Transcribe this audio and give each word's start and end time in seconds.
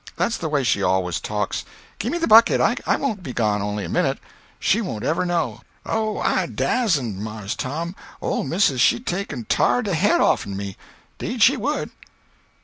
That's 0.15 0.37
the 0.37 0.49
way 0.49 0.63
she 0.63 0.81
always 0.81 1.19
talks. 1.19 1.63
Gimme 1.99 2.17
the 2.17 2.27
bucket—I 2.27 2.95
won't 2.95 3.21
be 3.21 3.33
gone 3.33 3.61
only 3.61 3.83
a 3.83 3.85
a 3.85 3.89
minute. 3.91 4.17
She 4.59 4.81
won't 4.81 5.03
ever 5.03 5.27
know." 5.27 5.61
"Oh, 5.85 6.17
I 6.17 6.47
dasn't, 6.47 7.19
Mars 7.19 7.53
Tom. 7.55 7.95
Ole 8.19 8.43
missis 8.43 8.81
she'd 8.81 9.05
take 9.05 9.31
an' 9.31 9.45
tar 9.47 9.83
de 9.83 9.93
head 9.93 10.19
off'n 10.19 10.57
me. 10.57 10.75
'Deed 11.19 11.43
she 11.43 11.55
would." 11.55 11.91